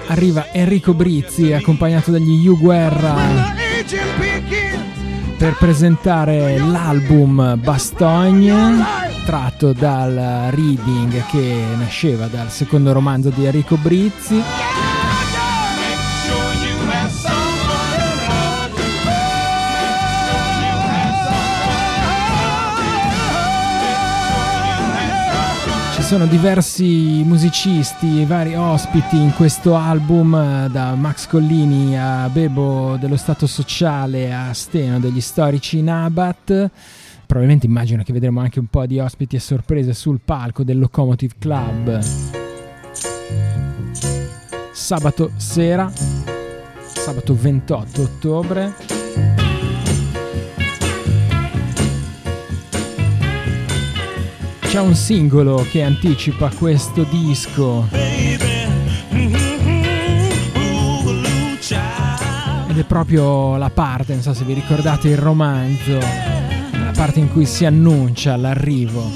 arriva 0.06 0.52
Enrico 0.52 0.94
Brizzi 0.94 1.52
accompagnato 1.52 2.12
dagli 2.12 2.46
U 2.46 2.56
Guerra 2.56 3.16
per 5.36 5.56
presentare 5.58 6.56
l'album 6.56 7.58
Bastogne 7.60 9.01
tratto 9.24 9.72
dal 9.72 10.50
reading 10.50 11.24
che 11.26 11.64
nasceva 11.76 12.26
dal 12.26 12.50
secondo 12.50 12.92
romanzo 12.92 13.30
di 13.30 13.44
Enrico 13.44 13.76
Brizzi. 13.76 14.42
Ci 25.94 26.02
sono 26.02 26.26
diversi 26.26 27.22
musicisti 27.24 28.20
e 28.20 28.26
vari 28.26 28.54
ospiti 28.54 29.16
in 29.16 29.32
questo 29.34 29.76
album, 29.76 30.66
da 30.68 30.94
Max 30.94 31.26
Collini 31.26 31.98
a 31.98 32.28
Bebo 32.28 32.96
dello 32.98 33.16
Stato 33.16 33.46
Sociale 33.46 34.34
a 34.34 34.52
Steno 34.52 34.98
degli 34.98 35.20
storici 35.20 35.80
Nabat. 35.80 36.70
Probabilmente 37.32 37.66
immagino 37.66 38.02
che 38.02 38.12
vedremo 38.12 38.40
anche 38.40 38.58
un 38.58 38.66
po' 38.66 38.84
di 38.84 38.98
ospiti 38.98 39.36
e 39.36 39.38
sorprese 39.40 39.94
sul 39.94 40.20
palco 40.22 40.64
del 40.64 40.78
Locomotive 40.78 41.32
Club. 41.38 41.98
Sabato 44.70 45.30
sera, 45.36 45.90
sabato 46.76 47.34
28 47.34 48.02
ottobre. 48.02 48.74
C'è 54.60 54.80
un 54.80 54.94
singolo 54.94 55.66
che 55.70 55.82
anticipa 55.82 56.50
questo 56.50 57.04
disco. 57.04 57.88
Ed 62.68 62.78
è 62.78 62.84
proprio 62.84 63.56
la 63.56 63.70
parte, 63.70 64.12
non 64.12 64.22
so 64.22 64.34
se 64.34 64.44
vi 64.44 64.52
ricordate 64.52 65.08
il 65.08 65.16
romanzo, 65.16 65.98
parte 67.04 67.18
in 67.18 67.32
cui 67.32 67.46
si 67.46 67.64
annuncia 67.64 68.36
l'arrivo 68.36 69.10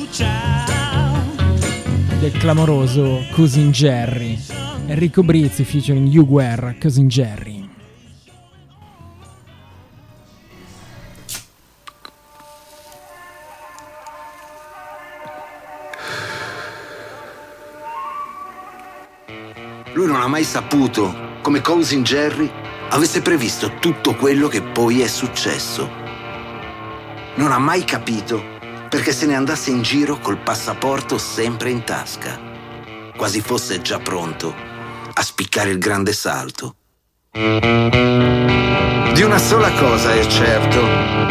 del 2.19 2.33
clamoroso 2.33 3.25
Cousin 3.31 3.71
Jerry. 3.71 4.37
Enrico 4.87 5.23
Brizzi 5.23 5.63
featuring 5.63 6.13
Hugh 6.13 6.27
Guerra, 6.27 6.75
Cousin 6.81 7.07
Jerry. 7.07 7.69
Lui 19.93 20.07
non 20.09 20.21
ha 20.21 20.27
mai 20.27 20.43
saputo 20.43 21.15
come 21.41 21.61
Cousin 21.61 22.03
Jerry 22.03 22.51
avesse 22.89 23.23
previsto 23.23 23.75
tutto 23.79 24.17
quello 24.17 24.49
che 24.49 24.61
poi 24.61 25.03
è 25.03 25.07
successo. 25.07 26.06
Non 27.37 27.53
ha 27.53 27.59
mai 27.59 27.85
capito 27.85 28.43
perché 28.89 29.13
se 29.13 29.27
ne 29.27 29.35
andasse 29.35 29.69
in 29.71 29.83
giro 29.83 30.19
col 30.19 30.39
passaporto 30.39 31.19
sempre 31.19 31.69
in 31.71 31.85
tasca, 31.85 32.41
quasi 33.15 33.43
fosse 33.43 33.83
già 33.83 33.99
pronto 33.99 34.55
a 35.13 35.23
spiccare 35.23 35.69
il 35.69 35.77
grande 35.77 36.15
salto. 36.15 36.77
Di 37.33 39.23
una 39.23 39.39
sola 39.39 39.71
cosa 39.73 40.15
è 40.15 40.27
certo, 40.27 40.81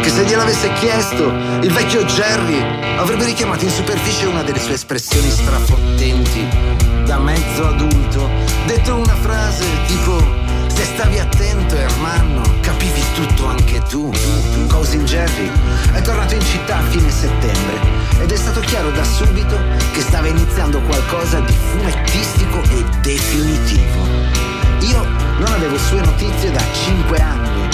che 0.00 0.08
se 0.08 0.24
gliel'avesse 0.24 0.72
chiesto, 0.74 1.26
il 1.26 1.72
vecchio 1.72 2.04
Jerry 2.04 2.96
avrebbe 2.96 3.24
richiamato 3.24 3.64
in 3.64 3.70
superficie 3.70 4.26
una 4.26 4.44
delle 4.44 4.60
sue 4.60 4.74
espressioni 4.74 5.28
strafottenti, 5.28 6.46
da 7.04 7.18
mezzo 7.18 7.66
adulto, 7.66 8.30
detto 8.66 8.94
una 8.94 9.16
frase 9.16 9.64
tipo 9.88 10.45
se 10.76 10.84
stavi 10.84 11.18
attento 11.18 11.74
Ermanno, 11.74 12.42
capivi 12.60 13.02
tutto 13.14 13.46
anche 13.46 13.80
tu. 13.88 14.12
Cousin 14.68 15.06
Jerry 15.06 15.50
è 15.94 16.02
tornato 16.02 16.34
in 16.34 16.42
città 16.42 16.76
a 16.76 16.82
fine 16.90 17.10
settembre 17.10 17.80
ed 18.20 18.30
è 18.30 18.36
stato 18.36 18.60
chiaro 18.60 18.90
da 18.90 19.02
subito 19.02 19.58
che 19.92 20.02
stava 20.02 20.26
iniziando 20.26 20.78
qualcosa 20.82 21.40
di 21.40 21.54
fumettistico 21.54 22.60
e 22.68 22.84
definitivo. 23.00 24.04
Io 24.80 25.02
non 25.38 25.50
avevo 25.50 25.78
sue 25.78 26.02
notizie 26.02 26.50
da 26.52 26.62
cinque 26.84 27.18
anni. 27.20 27.68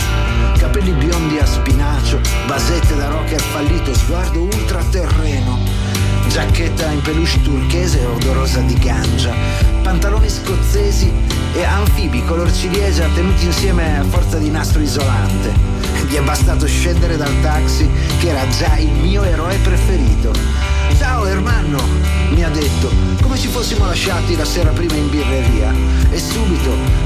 Capelli 0.59 0.93
biondi 0.93 1.39
a 1.39 1.45
spinacio, 1.47 2.21
basette 2.47 2.95
da 2.95 3.09
rocker 3.09 3.41
fallito, 3.41 3.93
sguardo 3.95 4.43
ultraterreno. 4.43 5.92
Giacchetta 6.29 6.91
in 6.91 7.03
peluche 7.03 7.43
turchese 7.43 8.05
odorosa 8.05 8.61
di 8.61 8.75
gangia, 8.75 9.33
pantaloni 9.83 10.29
scozzesi 10.29 11.13
e 11.55 11.65
anfibi 11.65 12.25
color 12.25 12.51
ciliegia 12.53 13.07
tenuti 13.15 13.45
insieme 13.45 13.99
a 13.99 14.05
forza 14.05 14.39
di 14.39 14.51
nastro 14.51 14.81
isolante. 14.81 15.53
Gli 16.09 16.15
è 16.15 16.23
bastato 16.23 16.67
scendere 16.67 17.17
dal 17.17 17.41
taxi 17.43 17.89
che 18.19 18.29
era 18.29 18.49
già 18.49 18.77
il 18.77 18.91
mio 18.91 19.23
eroe 19.23 19.57
preferito. 19.59 20.33
Ciao 20.99 21.27
Ermanno, 21.27 21.83
mi 22.31 22.43
ha 22.43 22.49
detto, 22.49 22.91
come 23.21 23.39
ci 23.39 23.49
fossimo 23.49 23.87
lasciati 23.87 24.37
la 24.37 24.45
sera 24.45 24.71
prima 24.71 24.95
in 24.95 25.11
birreria. 25.11 25.73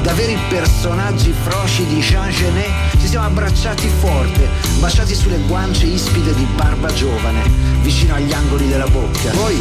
Da 0.07 0.15
veri 0.15 0.39
personaggi 0.49 1.35
frosci 1.43 1.85
di 1.87 1.99
Jean 1.99 2.31
Genet, 2.31 2.97
ci 3.01 3.09
siamo 3.09 3.27
abbracciati 3.27 3.89
forte, 3.89 4.49
baciati 4.79 5.17
sulle 5.17 5.39
guance 5.49 5.85
ispide 5.85 6.33
di 6.33 6.47
barba 6.55 6.93
giovane, 6.93 7.43
vicino 7.83 8.15
agli 8.15 8.33
angoli 8.33 8.69
della 8.69 8.87
bocca. 8.87 9.31
Poi, 9.31 9.61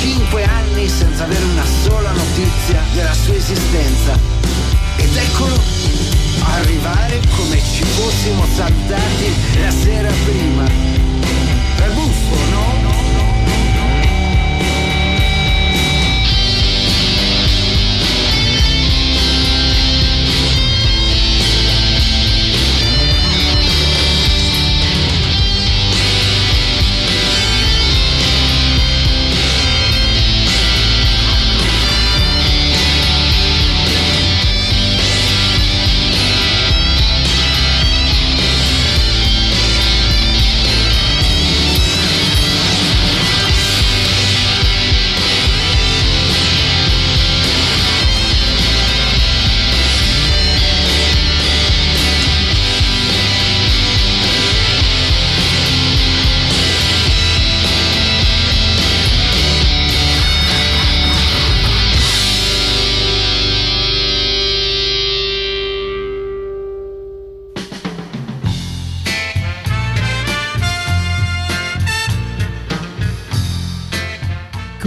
cinque 0.00 0.42
anni 0.42 0.88
senza 0.88 1.22
avere 1.22 1.44
una 1.44 1.64
sola 1.84 2.10
notizia 2.10 2.82
della 2.92 3.12
sua 3.12 3.34
esistenza. 3.36 4.18
Ed 4.96 5.16
eccolo 5.16 5.56
arrivare 6.40 7.20
come 7.36 7.62
ci 7.62 7.84
fossimo 7.84 8.46
saltati 8.56 9.32
la 9.60 9.70
sera 9.70 10.10
prima. 10.24 10.64
È 10.64 11.88
buffo, 11.94 12.50
no? 12.50 12.67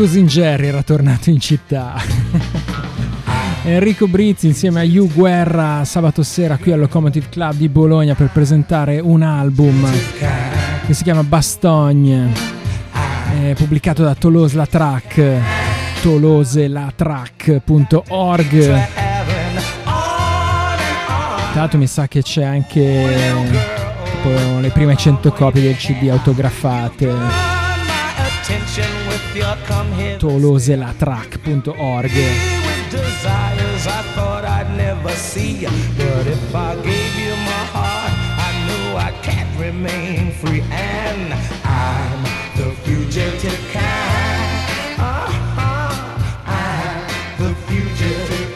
Cousin 0.01 0.25
Jerry 0.25 0.65
era 0.65 0.81
tornato 0.81 1.29
in 1.29 1.39
città. 1.39 1.93
Enrico 3.65 4.07
Brizzi 4.07 4.47
insieme 4.47 4.81
a 4.81 4.83
Hugh 4.83 5.13
Guerra 5.13 5.85
sabato 5.85 6.23
sera 6.23 6.57
qui 6.57 6.71
al 6.71 6.79
Locomotive 6.79 7.29
Club 7.29 7.53
di 7.53 7.69
Bologna 7.69 8.15
per 8.15 8.31
presentare 8.33 8.99
un 8.99 9.21
album 9.21 9.87
che 10.87 10.93
si 10.95 11.03
chiama 11.03 11.21
Bastogne, 11.21 12.31
pubblicato 13.53 14.01
da 14.01 14.15
Toulouse 14.15 14.55
La 14.55 14.65
Track, 14.65 15.33
toloselatrack.org. 16.01 18.87
Tra 21.51 21.53
l'altro 21.53 21.77
mi 21.77 21.85
sa 21.85 22.07
che 22.07 22.23
c'è 22.23 22.43
anche 22.43 23.07
tipo, 24.15 24.29
le 24.59 24.69
prime 24.69 24.95
100 24.95 25.31
copie 25.31 25.61
del 25.61 25.75
CD 25.75 26.09
autografate 26.09 27.51
fugitive 47.65 48.49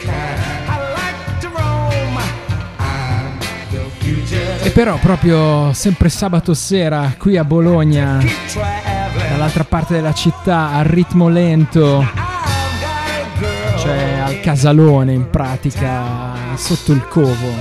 E 4.62 4.70
però 4.70 4.96
proprio 4.98 5.72
sempre 5.72 6.08
sabato 6.08 6.54
sera 6.54 7.14
qui 7.18 7.36
a 7.36 7.44
Bologna 7.44 8.20
dall'altra 9.36 9.64
parte 9.64 9.92
della 9.92 10.14
città 10.14 10.70
al 10.70 10.84
ritmo 10.84 11.28
lento 11.28 12.02
cioè 13.78 14.18
al 14.24 14.40
casalone 14.40 15.12
in 15.12 15.28
pratica 15.28 16.56
sotto 16.56 16.92
il 16.92 17.06
covo. 17.06 17.52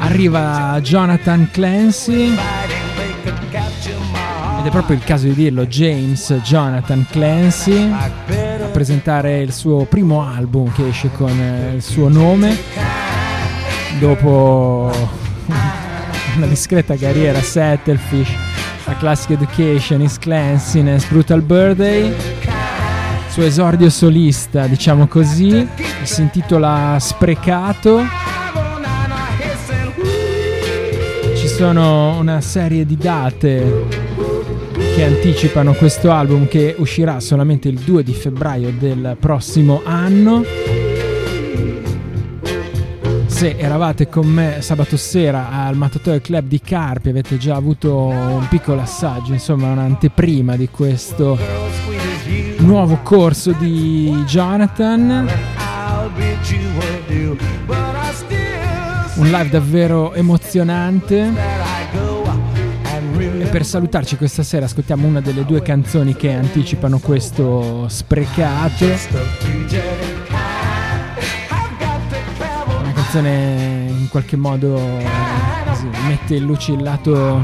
Arriva 0.00 0.80
Jonathan 0.80 1.48
Clancy. 1.52 2.34
Ed 4.58 4.66
è 4.66 4.70
proprio 4.70 4.96
il 4.96 5.04
caso 5.04 5.26
di 5.26 5.34
dirlo, 5.34 5.66
James 5.66 6.32
Jonathan 6.42 7.06
Clancy 7.10 7.92
a 7.92 8.10
presentare 8.72 9.40
il 9.40 9.52
suo 9.52 9.84
primo 9.84 10.26
album 10.26 10.72
che 10.72 10.88
esce 10.88 11.10
con 11.12 11.30
il 11.74 11.82
suo 11.82 12.08
nome. 12.08 12.56
Dopo 13.98 14.90
una 16.36 16.46
discreta 16.46 16.96
carriera 16.96 17.40
Settlefish, 17.40 18.45
la 18.86 18.96
Classic 18.96 19.30
Education, 19.30 20.00
Is 20.00 20.18
Clanciness, 20.18 21.06
Brutal 21.08 21.42
Birthday 21.42 22.14
suo 23.36 23.44
esordio 23.44 23.90
solista, 23.90 24.66
diciamo 24.66 25.08
così, 25.08 25.68
si 26.04 26.22
intitola 26.22 26.96
Sprecato. 26.98 28.00
Ci 31.36 31.46
sono 31.46 32.16
una 32.18 32.40
serie 32.40 32.86
di 32.86 32.96
date 32.96 33.84
che 34.94 35.04
anticipano 35.04 35.74
questo 35.74 36.10
album 36.12 36.48
che 36.48 36.76
uscirà 36.78 37.20
solamente 37.20 37.68
il 37.68 37.78
2 37.78 38.02
di 38.02 38.14
febbraio 38.14 38.72
del 38.72 39.18
prossimo 39.20 39.82
anno. 39.84 40.42
Se 43.36 43.54
eravate 43.58 44.08
con 44.08 44.26
me 44.26 44.62
sabato 44.62 44.96
sera 44.96 45.50
al 45.50 45.76
Mattatore 45.76 46.22
Club 46.22 46.46
di 46.46 46.58
Carpi 46.58 47.10
avete 47.10 47.36
già 47.36 47.54
avuto 47.54 48.06
un 48.06 48.46
piccolo 48.48 48.80
assaggio, 48.80 49.34
insomma 49.34 49.72
un'anteprima 49.72 50.56
di 50.56 50.70
questo 50.70 51.38
nuovo 52.60 53.00
corso 53.02 53.52
di 53.52 54.24
Jonathan. 54.26 55.28
Un 59.16 59.26
live 59.26 59.48
davvero 59.50 60.14
emozionante. 60.14 61.30
E 63.18 63.46
per 63.50 63.66
salutarci 63.66 64.16
questa 64.16 64.42
sera 64.44 64.64
ascoltiamo 64.64 65.06
una 65.06 65.20
delle 65.20 65.44
due 65.44 65.60
canzoni 65.60 66.16
che 66.16 66.32
anticipano 66.32 66.98
questo 67.00 67.86
sprecato. 67.88 68.86
Canzone 73.16 73.86
in 73.88 74.08
qualche 74.10 74.36
modo 74.36 74.78
così, 75.64 75.88
mette 76.06 76.36
in 76.36 76.44
luce 76.44 76.72
il 76.72 76.82
lato 76.82 77.40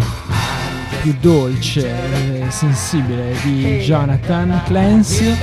più 1.01 1.17
dolce, 1.19 2.45
e 2.45 2.51
sensibile 2.51 3.35
di 3.43 3.79
Jonathan 3.79 4.61
Clancy. 4.65 5.35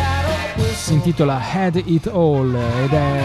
Si 0.73 0.93
intitola 0.93 1.41
Had 1.51 1.81
It 1.83 2.05
All 2.07 2.55
ed 2.55 2.91
è 2.91 3.23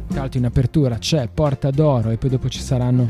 Tra 0.07 0.21
l'altro 0.21 0.39
in 0.39 0.45
apertura 0.45 0.97
c'è 0.97 1.27
Porta 1.27 1.71
d'Oro 1.71 2.09
e 2.09 2.17
poi 2.17 2.29
dopo 2.29 2.49
ci 2.49 2.61
saranno 2.61 3.07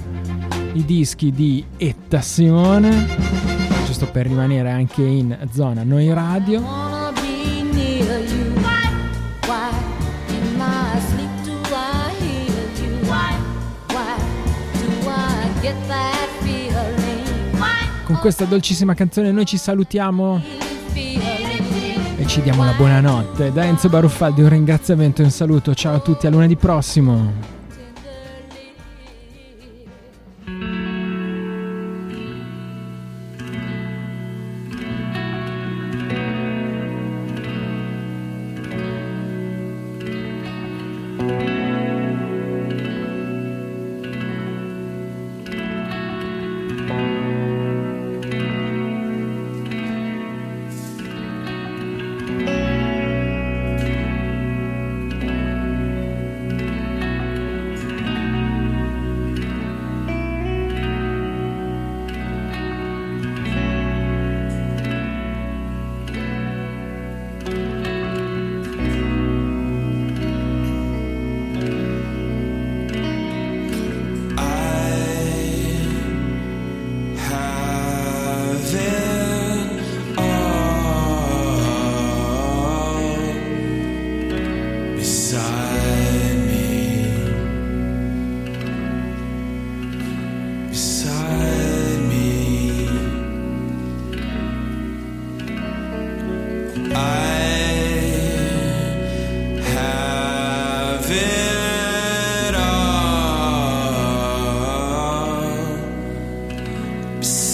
i 0.73 0.85
dischi 0.85 1.31
di 1.31 1.63
Etta 1.77 2.21
Simone 2.21 3.49
giusto 3.89 4.05
per 4.05 4.27
rimanere 4.27 4.69
anche 4.69 5.01
in 5.01 5.35
zona 5.51 5.81
noi 5.81 6.13
radio. 6.13 6.61
Con 18.03 18.17
questa 18.19 18.45
dolcissima 18.45 18.93
canzone 18.93 19.31
noi 19.31 19.45
ci 19.45 19.57
salutiamo 19.57 20.41
e 22.19 22.27
ci 22.27 22.41
diamo 22.41 22.65
la 22.65 22.73
buonanotte. 22.73 23.53
Da 23.53 23.63
Enzo 23.63 23.87
Baruffaldi 23.87 24.41
un 24.41 24.49
ringraziamento 24.49 25.21
e 25.21 25.25
un 25.25 25.31
saluto. 25.31 25.73
Ciao 25.73 25.95
a 25.95 25.99
tutti, 25.99 26.27
a 26.27 26.29
lunedì 26.29 26.57
prossimo. 26.57 27.58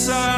side. 0.06 0.35